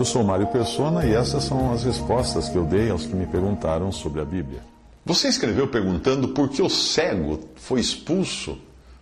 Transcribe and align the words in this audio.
Eu 0.00 0.04
sou 0.06 0.24
Mário 0.24 0.46
Persona 0.46 1.04
e 1.04 1.12
essas 1.12 1.44
são 1.44 1.74
as 1.74 1.84
respostas 1.84 2.48
que 2.48 2.56
eu 2.56 2.64
dei 2.64 2.88
aos 2.88 3.04
que 3.04 3.14
me 3.14 3.26
perguntaram 3.26 3.92
sobre 3.92 4.22
a 4.22 4.24
Bíblia. 4.24 4.62
Você 5.04 5.28
escreveu 5.28 5.68
perguntando 5.68 6.28
por 6.28 6.48
que 6.48 6.62
o 6.62 6.70
cego 6.70 7.38
foi 7.56 7.80
expulso, 7.80 8.56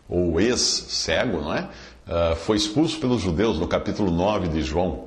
ou 0.08 0.40
ex-cego, 0.40 1.40
não 1.40 1.54
é? 1.54 1.68
Uh, 2.04 2.34
foi 2.34 2.56
expulso 2.56 2.98
pelos 2.98 3.20
judeus 3.20 3.60
no 3.60 3.68
capítulo 3.68 4.10
9 4.10 4.48
de 4.48 4.60
João. 4.60 5.04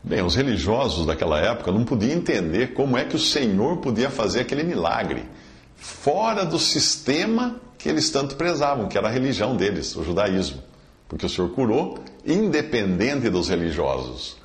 Bem, 0.00 0.22
os 0.22 0.36
religiosos 0.36 1.06
daquela 1.06 1.40
época 1.40 1.72
não 1.72 1.84
podiam 1.84 2.12
entender 2.12 2.72
como 2.72 2.96
é 2.96 3.04
que 3.04 3.16
o 3.16 3.18
Senhor 3.18 3.78
podia 3.78 4.10
fazer 4.10 4.42
aquele 4.42 4.62
milagre 4.62 5.24
fora 5.74 6.44
do 6.44 6.56
sistema 6.60 7.56
que 7.76 7.88
eles 7.88 8.10
tanto 8.10 8.36
prezavam, 8.36 8.86
que 8.86 8.96
era 8.96 9.08
a 9.08 9.10
religião 9.10 9.56
deles, 9.56 9.96
o 9.96 10.04
judaísmo. 10.04 10.62
Porque 11.08 11.26
o 11.26 11.28
Senhor 11.28 11.50
curou 11.50 11.98
independente 12.24 13.28
dos 13.28 13.48
religiosos. 13.48 14.40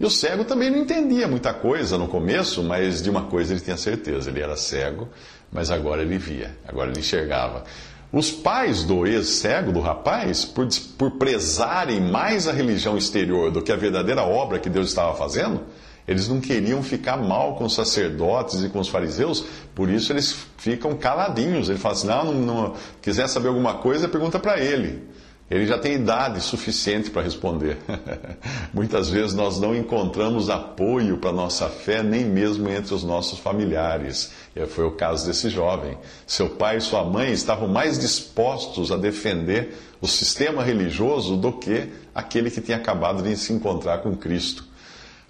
E 0.00 0.04
o 0.06 0.10
cego 0.10 0.44
também 0.46 0.70
não 0.70 0.78
entendia 0.78 1.28
muita 1.28 1.52
coisa 1.52 1.98
no 1.98 2.08
começo, 2.08 2.64
mas 2.64 3.02
de 3.02 3.10
uma 3.10 3.24
coisa 3.24 3.52
ele 3.52 3.60
tinha 3.60 3.76
certeza: 3.76 4.30
ele 4.30 4.40
era 4.40 4.56
cego, 4.56 5.06
mas 5.52 5.70
agora 5.70 6.00
ele 6.00 6.16
via, 6.16 6.56
agora 6.66 6.90
ele 6.90 7.00
enxergava. 7.00 7.64
Os 8.10 8.30
pais 8.30 8.82
do 8.82 9.06
ex-cego, 9.06 9.70
do 9.70 9.78
rapaz, 9.78 10.44
por, 10.44 10.66
por 10.96 11.12
prezarem 11.12 12.00
mais 12.00 12.48
a 12.48 12.52
religião 12.52 12.96
exterior 12.96 13.52
do 13.52 13.62
que 13.62 13.70
a 13.70 13.76
verdadeira 13.76 14.22
obra 14.22 14.58
que 14.58 14.70
Deus 14.70 14.88
estava 14.88 15.14
fazendo, 15.14 15.60
eles 16.08 16.26
não 16.26 16.40
queriam 16.40 16.82
ficar 16.82 17.18
mal 17.18 17.54
com 17.54 17.64
os 17.64 17.74
sacerdotes 17.74 18.64
e 18.64 18.70
com 18.70 18.80
os 18.80 18.88
fariseus, 18.88 19.44
por 19.74 19.88
isso 19.90 20.12
eles 20.12 20.34
ficam 20.56 20.96
caladinhos. 20.96 21.68
Ele 21.68 21.78
fala 21.78 21.94
assim: 21.94 22.06
não, 22.06 22.24
não, 22.24 22.32
não 22.32 22.74
quiser 23.02 23.28
saber 23.28 23.48
alguma 23.48 23.74
coisa, 23.74 24.08
pergunta 24.08 24.38
para 24.38 24.58
ele. 24.58 25.10
Ele 25.50 25.66
já 25.66 25.76
tem 25.76 25.94
idade 25.94 26.40
suficiente 26.40 27.10
para 27.10 27.22
responder. 27.22 27.76
Muitas 28.72 29.10
vezes 29.10 29.34
nós 29.34 29.58
não 29.58 29.74
encontramos 29.74 30.48
apoio 30.48 31.18
para 31.18 31.32
nossa 31.32 31.68
fé 31.68 32.04
nem 32.04 32.24
mesmo 32.24 32.70
entre 32.70 32.94
os 32.94 33.02
nossos 33.02 33.40
familiares. 33.40 34.30
E 34.54 34.64
foi 34.66 34.84
o 34.84 34.92
caso 34.92 35.26
desse 35.26 35.50
jovem. 35.50 35.98
Seu 36.24 36.50
pai 36.50 36.76
e 36.76 36.80
sua 36.80 37.02
mãe 37.02 37.32
estavam 37.32 37.66
mais 37.66 37.98
dispostos 37.98 38.92
a 38.92 38.96
defender 38.96 39.76
o 40.00 40.06
sistema 40.06 40.62
religioso 40.62 41.36
do 41.36 41.52
que 41.52 41.88
aquele 42.14 42.48
que 42.48 42.60
tinha 42.60 42.76
acabado 42.76 43.20
de 43.20 43.36
se 43.36 43.52
encontrar 43.52 43.98
com 43.98 44.16
Cristo. 44.16 44.64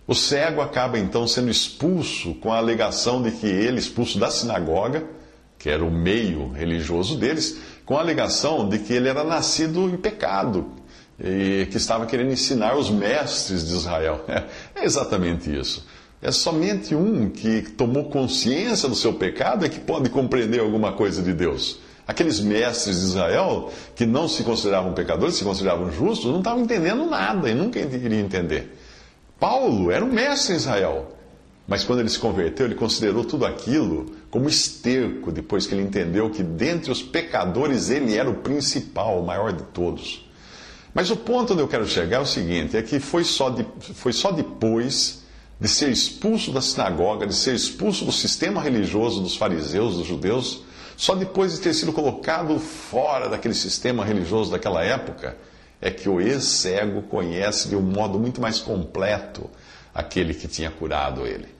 O 0.06 0.14
cego 0.14 0.60
acaba 0.60 0.98
então 0.98 1.26
sendo 1.26 1.50
expulso 1.50 2.34
com 2.34 2.52
a 2.52 2.58
alegação 2.58 3.22
de 3.22 3.30
que 3.30 3.46
ele, 3.46 3.78
expulso 3.78 4.18
da 4.18 4.30
sinagoga, 4.30 5.02
que 5.58 5.68
era 5.68 5.84
o 5.84 5.90
meio 5.90 6.50
religioso 6.52 7.16
deles, 7.16 7.58
com 7.84 7.96
a 7.96 8.00
alegação 8.00 8.68
de 8.68 8.78
que 8.78 8.92
ele 8.92 9.08
era 9.08 9.24
nascido 9.24 9.88
em 9.88 9.96
pecado 9.96 10.72
e 11.22 11.66
que 11.70 11.76
estava 11.76 12.06
querendo 12.06 12.32
ensinar 12.32 12.76
os 12.76 12.90
mestres 12.90 13.66
de 13.66 13.74
Israel. 13.74 14.24
É 14.74 14.84
exatamente 14.84 15.54
isso. 15.54 15.86
É 16.22 16.30
somente 16.30 16.94
um 16.94 17.30
que 17.30 17.62
tomou 17.62 18.10
consciência 18.10 18.88
do 18.88 18.94
seu 18.94 19.14
pecado 19.14 19.64
é 19.64 19.68
que 19.68 19.80
pode 19.80 20.10
compreender 20.10 20.60
alguma 20.60 20.92
coisa 20.92 21.22
de 21.22 21.32
Deus. 21.32 21.78
Aqueles 22.06 22.40
mestres 22.40 23.00
de 23.00 23.06
Israel, 23.06 23.70
que 23.94 24.04
não 24.04 24.28
se 24.28 24.42
consideravam 24.42 24.92
pecadores, 24.92 25.36
se 25.36 25.44
consideravam 25.44 25.90
justos, 25.92 26.30
não 26.30 26.38
estavam 26.38 26.62
entendendo 26.62 27.06
nada 27.06 27.48
e 27.48 27.54
nunca 27.54 27.78
iriam 27.78 28.20
entender. 28.20 28.76
Paulo 29.38 29.90
era 29.90 30.04
um 30.04 30.12
mestre 30.12 30.54
em 30.54 30.56
Israel. 30.56 31.19
Mas 31.70 31.84
quando 31.84 32.00
ele 32.00 32.08
se 32.08 32.18
converteu, 32.18 32.66
ele 32.66 32.74
considerou 32.74 33.24
tudo 33.24 33.46
aquilo 33.46 34.06
como 34.28 34.48
esterco, 34.48 35.30
depois 35.30 35.68
que 35.68 35.74
ele 35.74 35.82
entendeu 35.82 36.28
que 36.28 36.42
dentre 36.42 36.90
os 36.90 37.00
pecadores 37.00 37.90
ele 37.90 38.16
era 38.16 38.28
o 38.28 38.34
principal, 38.34 39.22
o 39.22 39.24
maior 39.24 39.52
de 39.52 39.62
todos. 39.62 40.28
Mas 40.92 41.12
o 41.12 41.16
ponto 41.16 41.52
onde 41.52 41.62
eu 41.62 41.68
quero 41.68 41.86
chegar 41.86 42.16
é 42.16 42.20
o 42.20 42.26
seguinte: 42.26 42.76
é 42.76 42.82
que 42.82 42.98
foi 42.98 43.22
só, 43.22 43.50
de, 43.50 43.64
foi 43.94 44.12
só 44.12 44.32
depois 44.32 45.22
de 45.60 45.68
ser 45.68 45.90
expulso 45.92 46.50
da 46.50 46.60
sinagoga, 46.60 47.24
de 47.24 47.36
ser 47.36 47.54
expulso 47.54 48.04
do 48.04 48.10
sistema 48.10 48.60
religioso 48.60 49.20
dos 49.20 49.36
fariseus, 49.36 49.96
dos 49.96 50.08
judeus, 50.08 50.64
só 50.96 51.14
depois 51.14 51.52
de 51.52 51.60
ter 51.60 51.72
sido 51.72 51.92
colocado 51.92 52.58
fora 52.58 53.28
daquele 53.28 53.54
sistema 53.54 54.04
religioso 54.04 54.50
daquela 54.50 54.82
época, 54.82 55.36
é 55.80 55.88
que 55.88 56.08
o 56.08 56.20
ex-cego 56.20 57.02
conhece 57.02 57.68
de 57.68 57.76
um 57.76 57.80
modo 57.80 58.18
muito 58.18 58.40
mais 58.40 58.58
completo 58.58 59.48
aquele 59.94 60.34
que 60.34 60.48
tinha 60.48 60.68
curado 60.72 61.24
ele. 61.24 61.59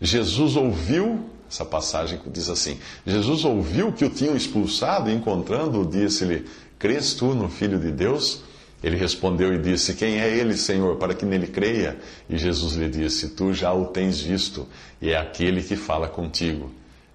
Jesus 0.00 0.56
ouviu, 0.56 1.24
essa 1.50 1.64
passagem 1.64 2.20
diz 2.26 2.48
assim: 2.48 2.78
Jesus 3.06 3.44
ouviu 3.44 3.92
que 3.92 4.04
o 4.04 4.10
tinham 4.10 4.36
expulsado 4.36 5.08
e 5.08 5.14
encontrando-o, 5.14 5.86
disse-lhe: 5.86 6.44
Crês 6.78 7.14
tu 7.14 7.34
no 7.34 7.48
Filho 7.48 7.78
de 7.78 7.90
Deus? 7.90 8.42
Ele 8.82 8.96
respondeu 8.96 9.54
e 9.54 9.58
disse: 9.58 9.94
Quem 9.94 10.20
é 10.20 10.28
ele, 10.28 10.56
Senhor, 10.56 10.96
para 10.96 11.14
que 11.14 11.24
nele 11.24 11.46
creia? 11.46 11.98
E 12.28 12.36
Jesus 12.36 12.74
lhe 12.74 12.88
disse: 12.88 13.30
Tu 13.30 13.54
já 13.54 13.72
o 13.72 13.86
tens 13.86 14.20
visto, 14.20 14.66
e 15.00 15.10
é 15.10 15.16
aquele 15.16 15.62
que 15.62 15.76
fala 15.76 16.08
contigo. 16.08 16.70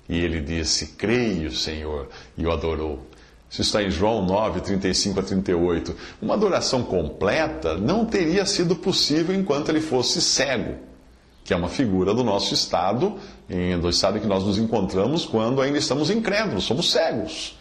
E 0.09 0.19
ele 0.19 0.42
disse: 0.42 0.88
Creio, 0.98 1.52
Senhor, 1.52 2.09
e 2.36 2.46
o 2.46 2.52
adorou. 2.52 3.06
Isso 3.48 3.62
está 3.62 3.84
em 3.84 3.92
João 3.92 4.25
9, 4.25 4.62
35 4.62 5.19
a 5.19 5.24
38. 5.24 5.96
Uma 6.22 6.34
adoração 6.34 6.84
completa 6.84 7.78
não 7.78 8.06
teria 8.06 8.46
sido 8.46 8.75
possível 8.78 9.36
enquanto 9.36 9.69
ele 9.69 9.81
fosse 9.81 10.22
cego 10.22 10.91
que 11.51 11.53
é 11.53 11.57
uma 11.57 11.67
figura 11.67 12.13
do 12.13 12.23
nosso 12.23 12.53
estado, 12.53 13.17
do 13.81 13.89
estado 13.89 14.17
em 14.17 14.22
que 14.22 14.25
nós 14.25 14.41
nos 14.45 14.57
encontramos 14.57 15.25
quando 15.25 15.62
ainda 15.62 15.78
estamos 15.78 16.09
incrédulos, 16.09 16.63
somos 16.63 16.89
cegos. 16.89 17.59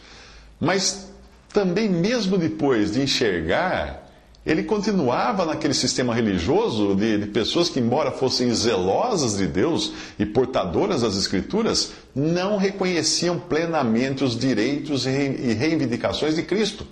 Mas 0.61 1.11
também, 1.53 1.89
mesmo 1.89 2.39
depois 2.39 2.93
de 2.93 3.03
enxergar, 3.03 4.09
ele 4.47 4.63
continuava 4.63 5.45
naquele 5.45 5.75
sistema 5.75 6.15
religioso 6.15 6.95
de, 6.95 7.19
de, 7.19 7.27
pessoas 7.27 7.69
que, 7.69 7.81
embora 7.81 8.13
fossem 8.13 8.55
zelosas 8.55 9.39
de 9.39 9.49
Deus 9.49 9.93
e 10.17 10.25
portadoras 10.25 11.03
das 11.03 11.17
Escrituras, 11.17 11.91
não 12.15 12.59
reconheciam 12.59 13.41
plenamente 13.41 14.23
os 14.23 14.39
direitos 14.39 15.05
e 15.05 15.11
reivindicações 15.53 16.37
de 16.37 16.45
Cristo. 16.45 16.87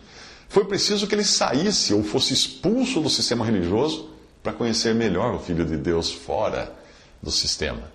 Foi 0.49 0.65
preciso 0.65 1.07
que 1.07 1.15
ele 1.15 1.23
saísse 1.23 1.95
ou 1.95 2.03
fosse 2.03 2.35
expulso 2.35 3.01
do 3.01 3.09
sistema 3.09 3.45
religioso 3.45 4.11
para 4.43 4.53
conhecer 4.53 4.97
melhor 4.97 5.37
o 5.37 5.39
Filho 5.39 5.65
de 5.65 5.77
Deus 5.77 6.11
fora 6.11 6.77
do 7.23 7.31
sistema. 7.31 7.91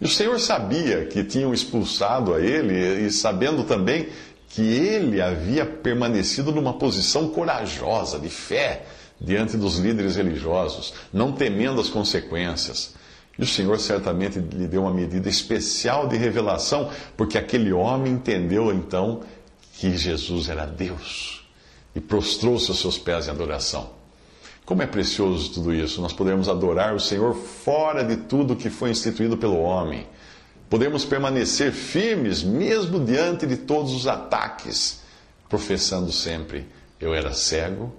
E 0.00 0.04
o 0.04 0.08
Senhor 0.08 0.38
sabia 0.40 1.04
que 1.06 1.22
tinham 1.22 1.54
expulsado 1.54 2.34
a 2.34 2.40
ele, 2.40 3.06
e 3.06 3.10
sabendo 3.10 3.64
também 3.64 4.08
que 4.48 4.62
ele 4.62 5.20
havia 5.20 5.64
permanecido 5.66 6.52
numa 6.52 6.74
posição 6.74 7.28
corajosa, 7.28 8.18
de 8.18 8.28
fé, 8.28 8.86
diante 9.20 9.56
dos 9.56 9.78
líderes 9.78 10.16
religiosos, 10.16 10.94
não 11.12 11.32
temendo 11.32 11.80
as 11.80 11.88
consequências. 11.88 12.94
E 13.38 13.42
o 13.42 13.46
Senhor 13.46 13.78
certamente 13.80 14.38
lhe 14.38 14.66
deu 14.66 14.82
uma 14.82 14.92
medida 14.92 15.28
especial 15.28 16.06
de 16.06 16.16
revelação, 16.16 16.90
porque 17.16 17.38
aquele 17.38 17.72
homem 17.72 18.12
entendeu 18.12 18.72
então 18.72 19.22
que 19.72 19.96
Jesus 19.96 20.48
era 20.48 20.66
Deus 20.66 21.44
e 21.94 22.00
prostrou-se 22.00 22.70
aos 22.70 22.80
seus 22.80 22.98
pés 22.98 23.26
em 23.26 23.30
adoração. 23.30 23.90
Como 24.64 24.82
é 24.82 24.86
precioso 24.86 25.52
tudo 25.52 25.74
isso. 25.74 26.00
Nós 26.00 26.12
podemos 26.12 26.48
adorar 26.48 26.94
o 26.94 27.00
Senhor 27.00 27.34
fora 27.34 28.02
de 28.02 28.16
tudo 28.16 28.56
que 28.56 28.70
foi 28.70 28.90
instituído 28.90 29.36
pelo 29.36 29.60
homem. 29.60 30.06
Podemos 30.70 31.04
permanecer 31.04 31.72
firmes 31.72 32.42
mesmo 32.42 33.04
diante 33.04 33.46
de 33.46 33.58
todos 33.58 33.92
os 33.92 34.06
ataques, 34.06 35.02
professando 35.48 36.10
sempre: 36.10 36.66
Eu 36.98 37.14
era 37.14 37.32
cego 37.32 37.92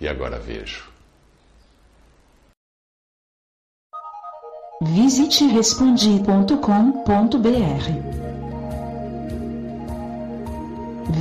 e 0.00 0.06
agora 0.06 0.38
vejo. 0.38 0.90
Visite 4.80 5.46
respondi.com.br. 5.46 8.22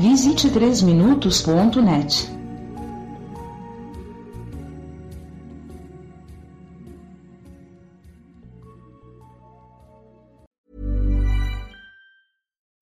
Visite 0.01 0.49
3minutos.net. 0.49 2.40